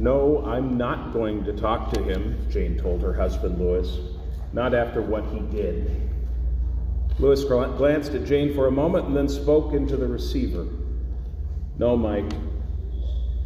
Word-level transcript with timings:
No, 0.00 0.42
I'm 0.46 0.78
not 0.78 1.12
going 1.12 1.44
to 1.44 1.52
talk 1.52 1.92
to 1.92 2.02
him, 2.02 2.34
Jane 2.50 2.78
told 2.78 3.02
her 3.02 3.12
husband 3.12 3.58
Louis. 3.58 3.98
Not 4.54 4.72
after 4.72 5.02
what 5.02 5.26
he 5.26 5.40
did. 5.40 6.10
Louis 7.18 7.44
glanced 7.44 8.14
at 8.14 8.24
Jane 8.24 8.54
for 8.54 8.66
a 8.66 8.70
moment 8.70 9.08
and 9.08 9.14
then 9.14 9.28
spoke 9.28 9.74
into 9.74 9.98
the 9.98 10.06
receiver. 10.06 10.66
No, 11.76 11.98
Mike. 11.98 12.32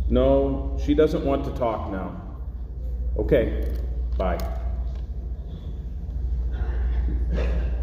No, 0.08 0.78
she 0.84 0.94
doesn't 0.94 1.24
want 1.24 1.44
to 1.44 1.50
talk 1.58 1.90
now. 1.90 2.22
Okay, 3.18 3.76
bye. 4.16 4.38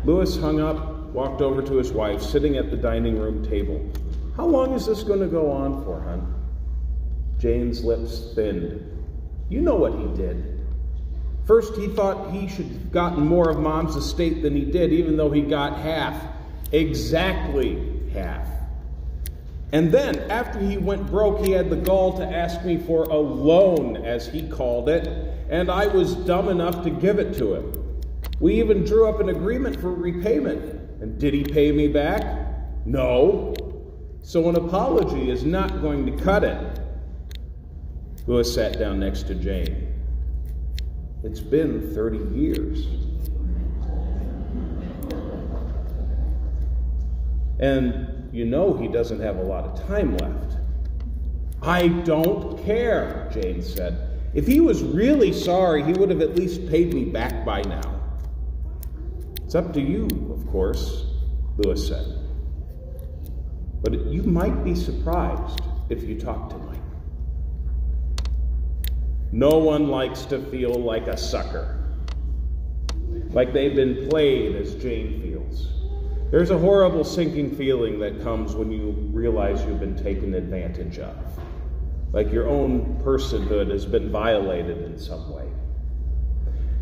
Louis 0.05 0.37
hung 0.37 0.61
up, 0.61 1.11
walked 1.11 1.41
over 1.41 1.61
to 1.61 1.75
his 1.75 1.91
wife, 1.91 2.21
sitting 2.21 2.55
at 2.55 2.71
the 2.71 2.77
dining 2.77 3.19
room 3.19 3.45
table. 3.45 3.85
How 4.37 4.45
long 4.45 4.73
is 4.73 4.85
this 4.85 5.03
going 5.03 5.19
to 5.19 5.27
go 5.27 5.51
on 5.51 5.83
for, 5.83 5.99
hon? 5.99 6.40
Jane's 7.41 7.83
lips 7.83 8.33
thinned. 8.35 8.87
You 9.49 9.61
know 9.61 9.75
what 9.75 9.93
he 9.93 10.05
did. 10.15 10.59
First, 11.45 11.75
he 11.75 11.87
thought 11.87 12.31
he 12.31 12.47
should 12.47 12.67
have 12.67 12.91
gotten 12.91 13.25
more 13.25 13.49
of 13.49 13.57
mom's 13.57 13.95
estate 13.95 14.43
than 14.43 14.55
he 14.55 14.63
did, 14.63 14.93
even 14.93 15.17
though 15.17 15.31
he 15.31 15.41
got 15.41 15.79
half. 15.79 16.23
Exactly 16.71 17.99
half. 18.13 18.47
And 19.71 19.91
then, 19.91 20.19
after 20.29 20.59
he 20.59 20.77
went 20.77 21.09
broke, 21.09 21.43
he 21.43 21.51
had 21.51 21.71
the 21.71 21.77
gall 21.77 22.15
to 22.19 22.23
ask 22.23 22.63
me 22.63 22.77
for 22.77 23.05
a 23.05 23.17
loan, 23.17 23.97
as 23.97 24.27
he 24.27 24.47
called 24.47 24.87
it, 24.87 25.07
and 25.49 25.71
I 25.71 25.87
was 25.87 26.13
dumb 26.13 26.47
enough 26.47 26.83
to 26.83 26.91
give 26.91 27.17
it 27.17 27.33
to 27.39 27.55
him. 27.55 28.01
We 28.39 28.59
even 28.59 28.85
drew 28.85 29.09
up 29.09 29.19
an 29.19 29.29
agreement 29.29 29.81
for 29.81 29.91
repayment. 29.91 30.79
And 31.01 31.17
did 31.17 31.33
he 31.33 31.43
pay 31.43 31.71
me 31.71 31.87
back? 31.87 32.21
No. 32.85 33.55
So 34.21 34.47
an 34.47 34.55
apology 34.55 35.31
is 35.31 35.43
not 35.43 35.81
going 35.81 36.05
to 36.05 36.23
cut 36.23 36.43
it. 36.43 36.80
Louis 38.27 38.53
sat 38.53 38.77
down 38.77 38.99
next 38.99 39.23
to 39.23 39.35
Jane. 39.35 39.87
It's 41.23 41.39
been 41.39 41.93
30 41.93 42.17
years. 42.35 42.87
And 47.59 48.29
you 48.31 48.45
know 48.45 48.73
he 48.73 48.87
doesn't 48.87 49.19
have 49.19 49.37
a 49.37 49.43
lot 49.43 49.65
of 49.65 49.87
time 49.87 50.17
left. 50.17 50.57
I 51.61 51.89
don't 51.89 52.63
care, 52.63 53.29
Jane 53.33 53.61
said. 53.61 54.19
If 54.33 54.47
he 54.47 54.61
was 54.61 54.81
really 54.81 55.33
sorry, 55.33 55.83
he 55.83 55.93
would 55.93 56.09
have 56.09 56.21
at 56.21 56.35
least 56.35 56.67
paid 56.69 56.93
me 56.93 57.05
back 57.05 57.45
by 57.45 57.61
now. 57.61 58.01
It's 59.43 59.55
up 59.55 59.73
to 59.73 59.81
you, 59.81 60.07
of 60.33 60.47
course, 60.47 61.05
Louis 61.57 61.85
said. 61.85 62.05
But 63.83 64.05
you 64.05 64.23
might 64.23 64.63
be 64.63 64.73
surprised 64.73 65.59
if 65.89 66.03
you 66.03 66.19
talk 66.19 66.49
to 66.51 66.57
Mike. 66.57 66.70
No 69.33 69.57
one 69.59 69.87
likes 69.87 70.25
to 70.25 70.39
feel 70.39 70.73
like 70.73 71.07
a 71.07 71.15
sucker, 71.15 71.77
like 73.29 73.53
they've 73.53 73.75
been 73.75 74.09
played, 74.09 74.57
as 74.57 74.75
Jane 74.75 75.21
feels. 75.21 75.69
There's 76.31 76.49
a 76.49 76.57
horrible 76.57 77.05
sinking 77.05 77.55
feeling 77.55 77.97
that 77.99 78.21
comes 78.23 78.55
when 78.55 78.71
you 78.71 78.91
realize 79.13 79.63
you've 79.63 79.79
been 79.79 79.95
taken 79.95 80.33
advantage 80.33 80.99
of, 80.99 81.15
like 82.11 82.29
your 82.29 82.49
own 82.49 83.01
personhood 83.05 83.71
has 83.71 83.85
been 83.85 84.11
violated 84.11 84.83
in 84.83 84.99
some 84.99 85.33
way. 85.33 85.47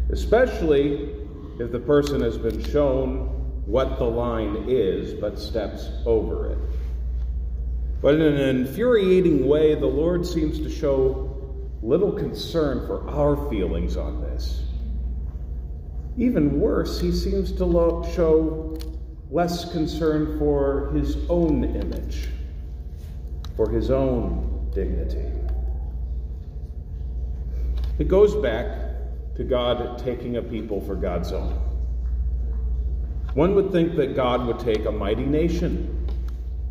Especially 0.10 1.16
if 1.60 1.72
the 1.72 1.80
person 1.80 2.20
has 2.22 2.38
been 2.38 2.64
shown 2.64 3.28
what 3.68 4.00
the 4.00 4.06
line 4.06 4.66
is 4.68 5.14
but 5.14 5.38
steps 5.38 5.90
over 6.08 6.52
it. 6.52 6.58
But 8.02 8.16
in 8.16 8.22
an 8.22 8.40
infuriating 8.40 9.48
way, 9.48 9.76
the 9.76 9.86
Lord 9.86 10.26
seems 10.26 10.58
to 10.60 10.70
show 10.70 11.39
little 11.82 12.12
concern 12.12 12.86
for 12.86 13.10
our 13.10 13.50
feelings 13.50 13.96
on 13.98 14.22
this. 14.22 14.64
Even 16.18 16.60
worse, 16.60 17.00
he 17.00 17.12
seems 17.12 17.52
to 17.54 17.66
lo- 17.66 18.06
show 18.14 18.78
less 19.32 19.72
concern 19.72 20.38
for 20.38 20.92
his 20.94 21.18
own 21.30 21.64
image, 21.64 22.28
for 23.56 23.70
his 23.70 23.90
own 23.92 24.70
dignity. 24.74 25.26
It 28.00 28.08
goes 28.08 28.36
back 28.36 29.36
to 29.36 29.44
God 29.44 29.98
taking 30.00 30.38
a 30.38 30.42
people 30.42 30.82
for 30.82 30.96
God's 30.96 31.32
own. 31.32 31.54
One 33.34 33.56
would 33.56 33.72
think 33.72 33.96
that 33.96 34.16
God 34.16 34.48
would 34.48 34.60
take 34.60 34.86
a 34.86 34.92
mighty 34.92 35.26
nation 35.26 36.08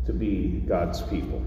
to 0.05 0.13
be 0.13 0.63
God's 0.67 1.01
people. 1.03 1.43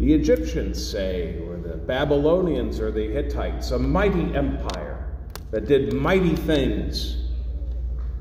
The 0.00 0.14
Egyptians 0.14 0.82
say, 0.82 1.38
or 1.46 1.58
the 1.58 1.76
Babylonians 1.76 2.80
or 2.80 2.90
the 2.90 3.06
Hittites, 3.06 3.70
a 3.72 3.78
mighty 3.78 4.34
empire 4.34 5.12
that 5.50 5.68
did 5.68 5.92
mighty 5.92 6.34
things. 6.34 7.28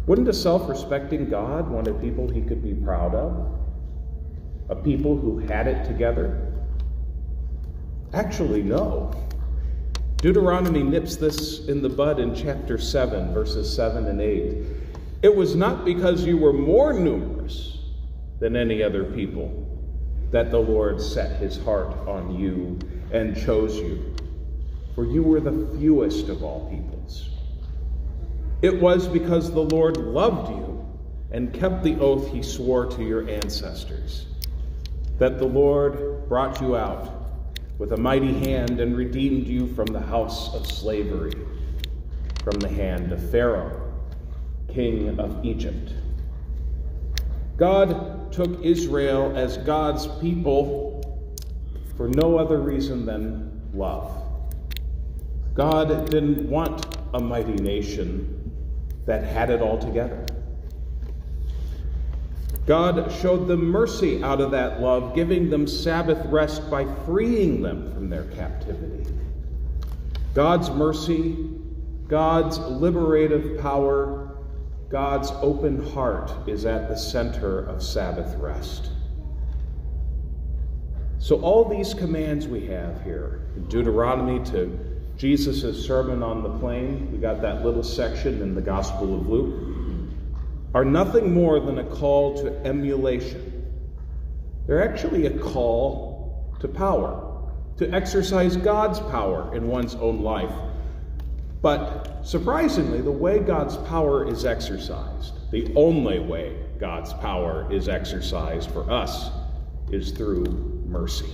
Wouldn't 0.05 0.27
a 0.27 0.33
self 0.33 0.67
respecting 0.67 1.29
God 1.29 1.69
want 1.69 1.87
a 1.87 1.93
people 1.93 2.27
he 2.27 2.41
could 2.41 2.61
be 2.61 2.73
proud 2.73 3.15
of? 3.15 3.57
A 4.67 4.75
people 4.75 5.15
who 5.15 5.39
had 5.39 5.67
it 5.67 5.85
together? 5.85 6.53
Actually, 8.11 8.61
no. 8.61 9.13
Deuteronomy 10.17 10.83
nips 10.83 11.15
this 11.15 11.65
in 11.69 11.81
the 11.81 11.87
bud 11.87 12.19
in 12.19 12.35
chapter 12.35 12.77
7, 12.77 13.33
verses 13.33 13.73
7 13.73 14.05
and 14.05 14.19
8. 14.19 14.57
It 15.21 15.33
was 15.33 15.55
not 15.55 15.85
because 15.85 16.25
you 16.25 16.37
were 16.37 16.51
more 16.51 16.91
numerous 16.91 17.77
than 18.41 18.57
any 18.57 18.83
other 18.83 19.05
people 19.05 19.68
that 20.31 20.51
the 20.51 20.59
Lord 20.59 21.01
set 21.01 21.39
his 21.39 21.57
heart 21.63 21.95
on 22.07 22.37
you 22.37 22.79
and 23.11 23.35
chose 23.35 23.77
you, 23.77 24.15
for 24.95 25.05
you 25.05 25.23
were 25.23 25.39
the 25.39 25.67
fewest 25.77 26.29
of 26.29 26.43
all 26.43 26.69
peoples. 26.69 27.29
It 28.61 28.79
was 28.79 29.07
because 29.07 29.51
the 29.51 29.63
Lord 29.63 29.97
loved 29.97 30.49
you 30.49 30.85
and 31.31 31.53
kept 31.53 31.83
the 31.83 31.95
oath 31.99 32.31
he 32.31 32.43
swore 32.43 32.85
to 32.87 33.03
your 33.03 33.29
ancestors 33.29 34.25
that 35.19 35.37
the 35.37 35.45
Lord 35.45 36.27
brought 36.29 36.61
you 36.61 36.77
out 36.77 37.13
with 37.77 37.91
a 37.91 37.97
mighty 37.97 38.33
hand 38.33 38.79
and 38.79 38.97
redeemed 38.97 39.47
you 39.47 39.67
from 39.67 39.87
the 39.87 39.99
house 39.99 40.53
of 40.55 40.65
slavery, 40.65 41.33
from 42.41 42.59
the 42.59 42.69
hand 42.69 43.11
of 43.11 43.29
Pharaoh, 43.29 43.93
king 44.73 45.19
of 45.19 45.45
Egypt. 45.45 45.93
God 47.59 48.31
took 48.31 48.63
Israel 48.63 49.33
as 49.35 49.57
God's 49.57 50.07
people 50.21 50.95
for 51.97 52.07
no 52.07 52.37
other 52.37 52.59
reason 52.59 53.05
than 53.05 53.61
love. 53.73 54.09
God 55.53 56.09
didn't 56.09 56.49
want 56.49 56.97
a 57.13 57.19
mighty 57.19 57.61
nation 57.61 58.51
that 59.05 59.25
had 59.25 59.49
it 59.49 59.61
all 59.61 59.77
together. 59.77 60.25
God 62.65 63.11
showed 63.11 63.47
them 63.47 63.65
mercy 63.65 64.23
out 64.23 64.39
of 64.39 64.51
that 64.51 64.79
love, 64.79 65.13
giving 65.13 65.49
them 65.49 65.67
Sabbath 65.67 66.23
rest 66.27 66.69
by 66.69 66.85
freeing 67.03 67.61
them 67.61 67.91
from 67.91 68.09
their 68.09 68.25
captivity. 68.25 69.11
God's 70.33 70.69
mercy, 70.69 71.49
God's 72.07 72.57
liberative 72.59 73.59
power, 73.59 74.28
God's 74.89 75.29
open 75.41 75.83
heart 75.91 76.31
is 76.47 76.65
at 76.65 76.89
the 76.89 76.95
center 76.95 77.59
of 77.59 77.83
Sabbath 77.83 78.35
rest. 78.37 78.89
So, 81.19 81.39
all 81.41 81.65
these 81.65 81.93
commands 81.93 82.47
we 82.47 82.65
have 82.67 83.03
here, 83.03 83.41
Deuteronomy 83.67 84.43
to 84.51 84.79
Jesus' 85.15 85.85
Sermon 85.85 86.23
on 86.23 86.41
the 86.41 86.49
Plain, 86.59 87.11
we 87.11 87.19
got 87.19 87.41
that 87.41 87.63
little 87.63 87.83
section 87.83 88.41
in 88.41 88.55
the 88.55 88.61
Gospel 88.61 89.19
of 89.19 89.27
Luke 89.27 89.69
are 90.73 90.85
nothing 90.85 91.33
more 91.33 91.59
than 91.59 91.79
a 91.79 91.83
call 91.83 92.41
to 92.41 92.65
emulation. 92.65 93.65
They're 94.65 94.87
actually 94.87 95.25
a 95.25 95.37
call 95.37 96.55
to 96.59 96.67
power, 96.67 97.43
to 97.77 97.91
exercise 97.91 98.55
God's 98.55 98.99
power 98.99 99.55
in 99.55 99.67
one's 99.67 99.95
own 99.95 100.21
life. 100.21 100.53
But 101.61 102.25
surprisingly, 102.25 103.01
the 103.01 103.11
way 103.11 103.39
God's 103.39 103.75
power 103.77 104.27
is 104.27 104.45
exercised, 104.45 105.51
the 105.51 105.71
only 105.75 106.19
way 106.19 106.55
God's 106.79 107.13
power 107.13 107.67
is 107.71 107.89
exercised 107.89 108.71
for 108.71 108.89
us, 108.89 109.29
is 109.91 110.11
through 110.11 110.45
mercy. 110.87 111.29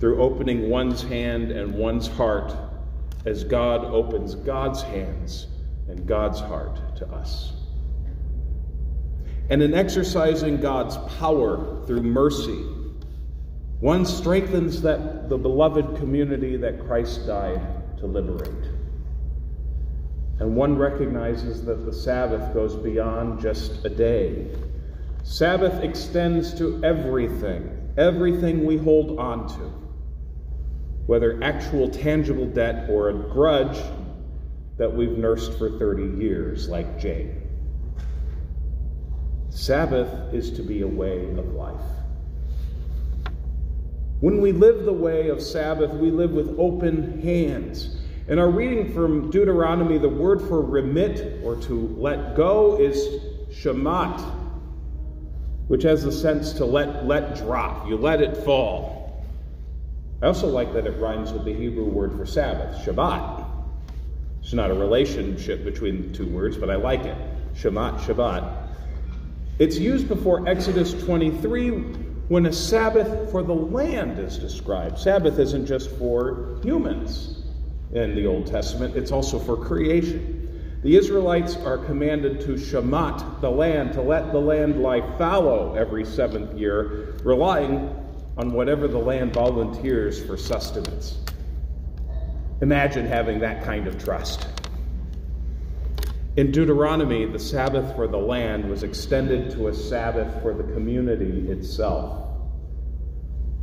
Through 0.00 0.22
opening 0.22 0.70
one's 0.70 1.02
hand 1.02 1.50
and 1.50 1.74
one's 1.74 2.06
heart 2.06 2.54
as 3.26 3.44
God 3.44 3.84
opens 3.84 4.34
God's 4.34 4.80
hands 4.82 5.48
and 5.88 6.06
God's 6.06 6.40
heart 6.40 6.96
to 6.96 7.06
us. 7.08 7.52
And 9.50 9.62
in 9.62 9.74
exercising 9.74 10.60
God's 10.60 10.96
power 11.18 11.84
through 11.86 12.02
mercy, 12.02 12.64
one 13.80 14.06
strengthens 14.06 14.80
that 14.82 15.28
the 15.28 15.38
beloved 15.38 15.96
community 15.96 16.56
that 16.56 16.86
Christ 16.86 17.26
died 17.26 17.60
to 18.00 18.06
liberate. 18.06 18.66
And 20.40 20.54
one 20.56 20.76
recognizes 20.78 21.64
that 21.64 21.84
the 21.84 21.92
Sabbath 21.92 22.54
goes 22.54 22.76
beyond 22.76 23.40
just 23.40 23.84
a 23.84 23.88
day. 23.88 24.46
Sabbath 25.24 25.82
extends 25.82 26.54
to 26.54 26.80
everything, 26.84 27.92
everything 27.96 28.64
we 28.66 28.76
hold 28.76 29.18
on 29.18 29.48
to. 29.48 29.72
whether 31.06 31.42
actual 31.42 31.88
tangible 31.88 32.46
debt 32.46 32.88
or 32.90 33.08
a 33.08 33.14
grudge 33.14 33.78
that 34.76 34.94
we've 34.94 35.16
nursed 35.16 35.56
for 35.56 35.78
30 35.78 36.22
years, 36.22 36.68
like 36.68 36.98
Jane. 36.98 37.42
Sabbath 39.48 40.34
is 40.34 40.50
to 40.52 40.62
be 40.62 40.82
a 40.82 40.86
way 40.86 41.24
of 41.30 41.54
life. 41.54 41.97
When 44.20 44.40
we 44.40 44.50
live 44.50 44.84
the 44.84 44.92
way 44.92 45.28
of 45.28 45.40
Sabbath, 45.40 45.92
we 45.92 46.10
live 46.10 46.32
with 46.32 46.58
open 46.58 47.20
hands. 47.22 48.00
In 48.26 48.40
our 48.40 48.50
reading 48.50 48.92
from 48.92 49.30
Deuteronomy, 49.30 49.96
the 49.96 50.08
word 50.08 50.42
for 50.42 50.60
remit 50.60 51.40
or 51.44 51.54
to 51.62 51.94
let 51.96 52.34
go 52.34 52.80
is 52.80 52.98
shamat, 53.52 54.20
which 55.68 55.84
has 55.84 56.02
the 56.02 56.10
sense 56.10 56.52
to 56.54 56.64
let, 56.64 57.06
let 57.06 57.36
drop. 57.36 57.86
You 57.86 57.96
let 57.96 58.20
it 58.20 58.36
fall. 58.38 59.24
I 60.20 60.26
also 60.26 60.48
like 60.48 60.72
that 60.72 60.84
it 60.84 60.98
rhymes 60.98 61.30
with 61.32 61.44
the 61.44 61.54
Hebrew 61.54 61.84
word 61.84 62.12
for 62.16 62.26
Sabbath, 62.26 62.84
Shabbat. 62.84 63.46
It's 64.42 64.52
not 64.52 64.72
a 64.72 64.74
relationship 64.74 65.64
between 65.64 66.10
the 66.10 66.18
two 66.18 66.26
words, 66.26 66.56
but 66.56 66.70
I 66.70 66.74
like 66.74 67.04
it. 67.04 67.16
Shamat, 67.54 68.00
Shabbat. 68.00 68.66
It's 69.60 69.78
used 69.78 70.08
before 70.08 70.48
Exodus 70.48 70.92
23 71.04 72.07
when 72.28 72.46
a 72.46 72.52
Sabbath 72.52 73.30
for 73.30 73.42
the 73.42 73.54
land 73.54 74.18
is 74.18 74.38
described. 74.38 74.98
Sabbath 74.98 75.38
isn't 75.38 75.66
just 75.66 75.90
for 75.92 76.58
humans 76.62 77.42
in 77.92 78.14
the 78.14 78.26
Old 78.26 78.46
Testament, 78.46 78.96
it's 78.96 79.12
also 79.12 79.38
for 79.38 79.56
creation. 79.56 80.34
The 80.82 80.94
Israelites 80.96 81.56
are 81.56 81.78
commanded 81.78 82.40
to 82.42 82.52
shamat 82.52 83.40
the 83.40 83.50
land, 83.50 83.94
to 83.94 84.02
let 84.02 84.30
the 84.30 84.38
land 84.38 84.80
lie 84.82 85.00
fallow 85.16 85.74
every 85.74 86.04
seventh 86.04 86.56
year, 86.56 87.16
relying 87.24 87.96
on 88.36 88.52
whatever 88.52 88.86
the 88.86 88.98
land 88.98 89.32
volunteers 89.32 90.24
for 90.24 90.36
sustenance. 90.36 91.18
Imagine 92.60 93.06
having 93.06 93.40
that 93.40 93.64
kind 93.64 93.88
of 93.88 94.02
trust. 94.02 94.46
In 96.38 96.52
Deuteronomy, 96.52 97.24
the 97.24 97.36
Sabbath 97.40 97.96
for 97.96 98.06
the 98.06 98.16
land 98.16 98.70
was 98.70 98.84
extended 98.84 99.50
to 99.50 99.66
a 99.66 99.74
Sabbath 99.74 100.40
for 100.40 100.54
the 100.54 100.62
community 100.72 101.50
itself. 101.50 102.28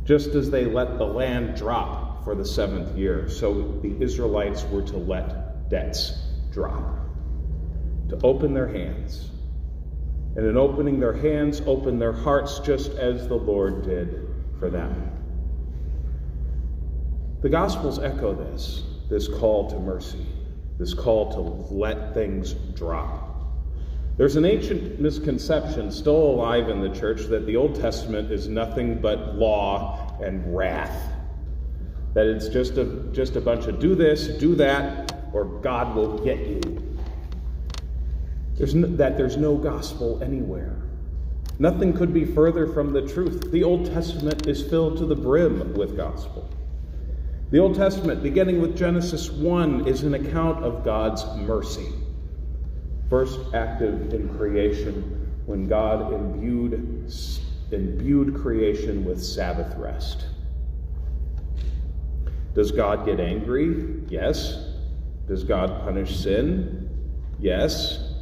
Just 0.04 0.34
as 0.34 0.50
they 0.50 0.66
let 0.66 0.98
the 0.98 1.06
land 1.06 1.56
drop 1.56 2.22
for 2.22 2.34
the 2.34 2.44
seventh 2.44 2.94
year, 2.94 3.30
so 3.30 3.80
the 3.80 3.96
Israelites 3.98 4.62
were 4.64 4.82
to 4.82 4.98
let 4.98 5.70
debts 5.70 6.18
drop, 6.52 6.98
to 8.10 8.20
open 8.22 8.52
their 8.52 8.68
hands. 8.68 9.30
And 10.36 10.44
in 10.44 10.58
opening 10.58 11.00
their 11.00 11.14
hands, 11.14 11.62
open 11.64 11.98
their 11.98 12.12
hearts 12.12 12.58
just 12.58 12.90
as 12.98 13.26
the 13.26 13.36
Lord 13.36 13.84
did 13.84 14.28
for 14.58 14.68
them. 14.68 15.12
The 17.40 17.48
Gospels 17.48 17.98
echo 17.98 18.34
this, 18.34 18.82
this 19.08 19.28
call 19.28 19.70
to 19.70 19.78
mercy 19.78 20.26
this 20.78 20.94
call 20.94 21.32
to 21.32 21.40
let 21.74 22.14
things 22.14 22.52
drop. 22.52 23.26
There's 24.16 24.36
an 24.36 24.46
ancient 24.46 24.98
misconception 24.98 25.90
still 25.90 26.16
alive 26.16 26.68
in 26.70 26.80
the 26.80 26.88
church 26.88 27.24
that 27.24 27.44
the 27.44 27.56
Old 27.56 27.74
Testament 27.74 28.32
is 28.32 28.48
nothing 28.48 29.00
but 29.00 29.34
law 29.34 30.18
and 30.22 30.56
wrath. 30.56 31.12
That 32.14 32.26
it's 32.26 32.48
just 32.48 32.78
a, 32.78 32.84
just 33.12 33.36
a 33.36 33.40
bunch 33.42 33.66
of 33.66 33.78
do 33.78 33.94
this, 33.94 34.28
do 34.38 34.54
that, 34.54 35.30
or 35.34 35.44
God 35.44 35.94
will 35.94 36.18
get 36.24 36.38
you. 36.38 36.96
There's 38.56 38.74
no, 38.74 38.86
that 38.96 39.18
there's 39.18 39.36
no 39.36 39.56
gospel 39.56 40.22
anywhere. 40.22 40.82
Nothing 41.58 41.92
could 41.92 42.14
be 42.14 42.24
further 42.24 42.66
from 42.66 42.92
the 42.94 43.02
truth. 43.02 43.50
The 43.50 43.64
Old 43.64 43.86
Testament 43.86 44.46
is 44.46 44.62
filled 44.62 44.96
to 44.98 45.06
the 45.06 45.14
brim 45.14 45.74
with 45.74 45.94
gospel. 45.96 46.48
The 47.48 47.60
Old 47.60 47.76
Testament, 47.76 48.24
beginning 48.24 48.60
with 48.60 48.76
Genesis 48.76 49.30
1, 49.30 49.86
is 49.86 50.02
an 50.02 50.14
account 50.14 50.64
of 50.64 50.84
God's 50.84 51.24
mercy. 51.36 51.86
First 53.08 53.38
active 53.54 54.12
in 54.12 54.28
creation, 54.36 55.30
when 55.46 55.68
God 55.68 56.12
imbued, 56.12 57.08
imbued 57.70 58.34
creation 58.34 59.04
with 59.04 59.22
Sabbath 59.22 59.76
rest. 59.76 60.26
Does 62.52 62.72
God 62.72 63.06
get 63.06 63.20
angry? 63.20 64.02
Yes. 64.08 64.72
Does 65.28 65.44
God 65.44 65.82
punish 65.84 66.18
sin? 66.18 66.90
Yes. 67.38 68.12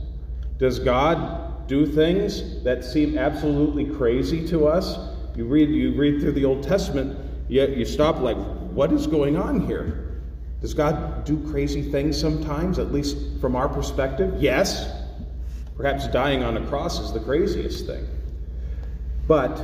Does 0.59 0.79
God 0.79 1.67
do 1.67 1.87
things 1.87 2.63
that 2.63 2.85
seem 2.85 3.17
absolutely 3.17 3.87
crazy 3.87 4.47
to 4.49 4.67
us? 4.67 4.99
You 5.35 5.47
read, 5.47 5.71
you 5.71 5.95
read 5.95 6.21
through 6.21 6.33
the 6.33 6.45
Old 6.45 6.63
Testament, 6.63 7.19
yet 7.49 7.75
you 7.75 7.87
stop 7.87 8.21
like, 8.21 8.37
what 8.75 8.93
is 8.93 9.07
going 9.07 9.37
on 9.37 9.61
here? 9.61 10.21
Does 10.61 10.75
God 10.75 11.25
do 11.25 11.39
crazy 11.51 11.83
things 11.83 12.19
sometimes, 12.19 12.79
at 12.79 12.91
least 12.91 13.17
from 13.41 13.55
our 13.55 13.69
perspective? 13.69 14.43
Yes. 14.43 14.91
Perhaps 15.77 16.09
dying 16.09 16.43
on 16.43 16.57
a 16.57 16.67
cross 16.67 17.01
is 17.01 17.13
the 17.13 17.21
craziest 17.21 17.87
thing. 17.87 18.07
But 19.27 19.61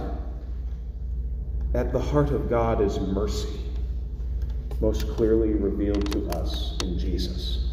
at 1.75 1.93
the 1.93 2.01
heart 2.01 2.31
of 2.31 2.51
God 2.51 2.81
is 2.81 2.99
mercy, 2.99 3.61
most 4.81 5.09
clearly 5.11 5.55
revealed 5.55 6.11
to 6.13 6.29
us 6.31 6.77
in 6.83 6.99
Jesus. 6.99 7.69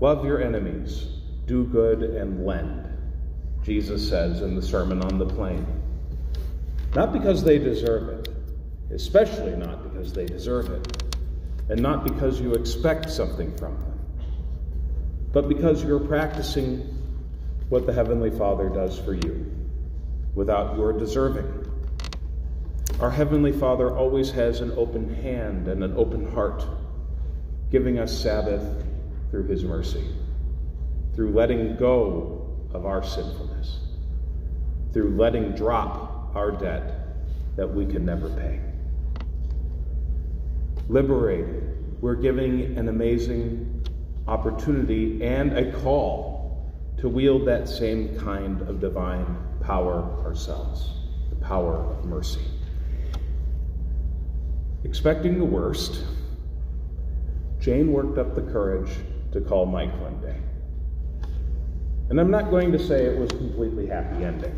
Love 0.00 0.24
your 0.24 0.42
enemies, 0.42 1.06
do 1.46 1.64
good 1.64 2.02
and 2.02 2.44
lend, 2.44 2.88
Jesus 3.62 4.08
says 4.08 4.42
in 4.42 4.56
the 4.56 4.62
Sermon 4.62 5.02
on 5.02 5.18
the 5.18 5.26
Plain. 5.26 5.83
Not 6.94 7.12
because 7.12 7.42
they 7.42 7.58
deserve 7.58 8.08
it, 8.08 8.28
especially 8.92 9.56
not 9.56 9.82
because 9.82 10.12
they 10.12 10.26
deserve 10.26 10.70
it, 10.70 11.04
and 11.68 11.80
not 11.80 12.04
because 12.04 12.40
you 12.40 12.54
expect 12.54 13.10
something 13.10 13.56
from 13.56 13.74
them, 13.80 13.98
but 15.32 15.48
because 15.48 15.82
you're 15.82 15.98
practicing 15.98 16.78
what 17.68 17.86
the 17.86 17.92
Heavenly 17.92 18.30
Father 18.30 18.68
does 18.68 18.96
for 18.96 19.14
you 19.14 19.50
without 20.36 20.76
your 20.76 20.92
deserving. 20.92 21.68
Our 23.00 23.10
Heavenly 23.10 23.50
Father 23.50 23.90
always 23.90 24.30
has 24.30 24.60
an 24.60 24.70
open 24.76 25.12
hand 25.16 25.66
and 25.66 25.82
an 25.82 25.96
open 25.96 26.30
heart, 26.32 26.64
giving 27.72 27.98
us 27.98 28.16
Sabbath 28.16 28.84
through 29.32 29.48
His 29.48 29.64
mercy, 29.64 30.04
through 31.16 31.32
letting 31.32 31.76
go 31.76 32.56
of 32.72 32.86
our 32.86 33.02
sinfulness, 33.02 33.80
through 34.92 35.16
letting 35.16 35.56
drop 35.56 36.13
our 36.34 36.50
debt 36.50 37.06
that 37.56 37.66
we 37.66 37.86
can 37.86 38.04
never 38.04 38.28
pay. 38.30 38.60
Liberated, 40.88 42.02
we're 42.02 42.14
giving 42.14 42.76
an 42.76 42.88
amazing 42.88 43.84
opportunity 44.26 45.22
and 45.22 45.56
a 45.56 45.72
call 45.80 46.72
to 46.98 47.08
wield 47.08 47.46
that 47.46 47.68
same 47.68 48.18
kind 48.18 48.60
of 48.62 48.80
divine 48.80 49.24
power 49.60 50.02
ourselves 50.24 50.90
the 51.30 51.36
power 51.36 51.76
of 51.76 52.04
mercy. 52.04 52.40
Expecting 54.84 55.38
the 55.38 55.44
worst, 55.44 56.04
Jane 57.60 57.92
worked 57.92 58.18
up 58.18 58.34
the 58.34 58.42
courage 58.42 58.90
to 59.32 59.40
call 59.40 59.64
Mike 59.66 59.98
one 60.00 60.20
day. 60.20 60.36
And 62.10 62.20
I'm 62.20 62.30
not 62.30 62.50
going 62.50 62.70
to 62.72 62.78
say 62.78 63.04
it 63.04 63.18
was 63.18 63.30
completely 63.30 63.86
happy 63.86 64.24
ending. 64.24 64.54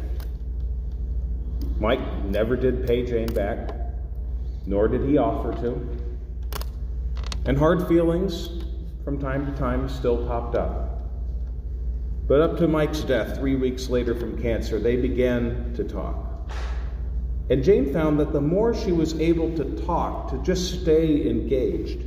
Mike 1.79 2.25
never 2.25 2.57
did 2.57 2.87
pay 2.87 3.05
Jane 3.05 3.33
back, 3.35 3.71
nor 4.67 4.89
did 4.89 5.03
he 5.03 5.19
offer 5.19 5.53
to. 5.61 5.89
And 7.45 7.57
hard 7.57 7.87
feelings 7.87 8.49
from 9.05 9.19
time 9.19 9.47
to 9.47 9.53
time 9.59 9.89
still 9.89 10.27
popped 10.27 10.57
up. 10.57 11.11
But 12.27 12.41
up 12.41 12.59
to 12.59 12.67
Mike's 12.67 13.01
death, 13.01 13.39
three 13.39 13.55
weeks 13.55 13.89
later 13.89 14.15
from 14.15 14.41
cancer, 14.43 14.81
they 14.81 14.97
began 14.97 15.75
to 15.77 15.85
talk. 15.85 16.51
And 17.51 17.63
Jane 17.63 17.93
found 17.93 18.19
that 18.19 18.33
the 18.33 18.41
more 18.41 18.75
she 18.75 18.91
was 18.91 19.21
able 19.21 19.55
to 19.57 19.65
talk, 19.85 20.31
to 20.31 20.39
just 20.39 20.83
stay 20.83 21.31
engaged, 21.31 22.03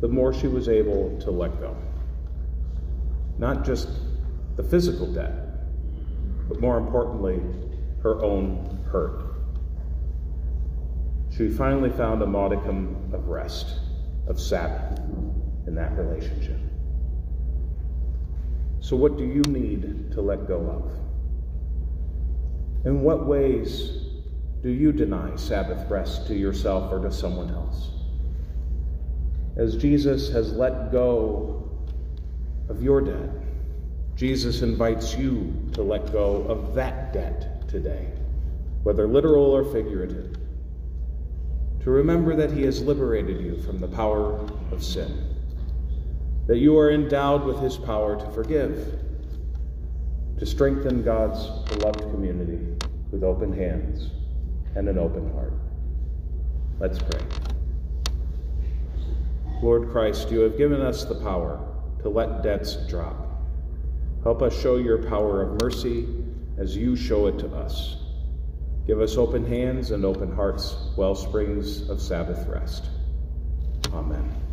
the 0.00 0.08
more 0.08 0.32
she 0.32 0.46
was 0.46 0.68
able 0.68 1.18
to 1.20 1.30
let 1.30 1.60
go. 1.60 1.76
Not 3.36 3.64
just 3.66 3.88
the 4.56 4.62
physical 4.62 5.12
debt, 5.12 5.32
but 6.48 6.60
more 6.60 6.78
importantly, 6.78 7.42
her 8.04 8.22
own 8.22 8.84
hurt. 8.92 9.24
She 11.36 11.48
finally 11.48 11.90
found 11.90 12.22
a 12.22 12.26
modicum 12.26 13.10
of 13.12 13.26
rest, 13.26 13.80
of 14.28 14.38
Sabbath 14.38 15.00
in 15.66 15.74
that 15.74 15.96
relationship. 15.96 16.60
So, 18.80 18.94
what 18.94 19.16
do 19.16 19.24
you 19.24 19.40
need 19.48 20.12
to 20.12 20.20
let 20.20 20.46
go 20.46 20.60
of? 20.60 22.86
In 22.86 23.00
what 23.00 23.26
ways 23.26 24.04
do 24.62 24.68
you 24.68 24.92
deny 24.92 25.34
Sabbath 25.36 25.90
rest 25.90 26.26
to 26.26 26.34
yourself 26.34 26.92
or 26.92 27.00
to 27.00 27.10
someone 27.10 27.50
else? 27.50 27.90
As 29.56 29.76
Jesus 29.76 30.30
has 30.30 30.52
let 30.52 30.92
go 30.92 31.70
of 32.68 32.82
your 32.82 33.00
debt, 33.00 33.30
Jesus 34.14 34.60
invites 34.60 35.16
you 35.16 35.54
to 35.72 35.82
let 35.82 36.12
go 36.12 36.42
of 36.42 36.74
that 36.74 37.14
debt 37.14 37.53
today. 37.74 38.06
whether 38.84 39.08
literal 39.08 39.46
or 39.46 39.64
figurative, 39.64 40.36
to 41.82 41.90
remember 41.90 42.36
that 42.36 42.52
He 42.52 42.62
has 42.62 42.82
liberated 42.82 43.40
you 43.40 43.60
from 43.62 43.78
the 43.78 43.88
power 43.88 44.46
of 44.70 44.84
sin, 44.84 45.34
that 46.46 46.58
you 46.58 46.78
are 46.78 46.90
endowed 46.90 47.44
with 47.44 47.58
His 47.60 47.76
power 47.76 48.16
to 48.16 48.30
forgive, 48.32 49.00
to 50.38 50.46
strengthen 50.46 51.02
God's 51.02 51.48
beloved 51.70 52.02
community 52.10 52.58
with 53.10 53.24
open 53.24 53.52
hands 53.52 54.10
and 54.76 54.88
an 54.88 54.98
open 54.98 55.32
heart. 55.32 55.54
Let's 56.78 56.98
pray. 56.98 57.22
Lord 59.62 59.88
Christ, 59.90 60.30
you 60.30 60.40
have 60.40 60.58
given 60.58 60.82
us 60.82 61.04
the 61.04 61.14
power 61.14 61.66
to 62.02 62.10
let 62.10 62.42
debts 62.42 62.76
drop. 62.86 63.16
Help 64.22 64.42
us 64.42 64.60
show 64.60 64.76
your 64.76 64.98
power 64.98 65.42
of 65.42 65.62
mercy 65.62 66.23
as 66.58 66.76
you 66.76 66.96
show 66.96 67.26
it 67.26 67.38
to 67.38 67.48
us. 67.54 67.96
Give 68.86 69.00
us 69.00 69.16
open 69.16 69.46
hands 69.46 69.90
and 69.90 70.04
open 70.04 70.34
hearts, 70.34 70.76
well 70.96 71.14
springs 71.14 71.88
of 71.88 72.00
Sabbath 72.00 72.46
rest. 72.46 72.88
Amen. 73.92 74.43